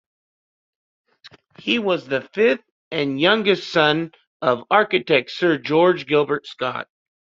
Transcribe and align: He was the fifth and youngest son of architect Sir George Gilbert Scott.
He 1.59 1.77
was 1.77 2.07
the 2.07 2.21
fifth 2.33 2.63
and 2.89 3.21
youngest 3.21 3.71
son 3.71 4.13
of 4.41 4.63
architect 4.71 5.29
Sir 5.29 5.59
George 5.59 6.07
Gilbert 6.07 6.47
Scott. 6.47 6.87